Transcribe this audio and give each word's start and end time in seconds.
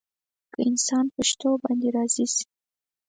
که 0.53 0.59
انسان 0.69 1.05
په 1.13 1.21
شتو 1.29 1.49
باندې 1.63 1.87
راضي 1.95 2.25
شي. 2.33 2.45